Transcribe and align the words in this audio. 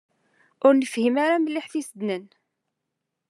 Ur 0.65 0.73
nefhim 0.75 1.15
ara 1.25 1.43
mliḥ 1.43 1.65
tisednan. 1.71 2.25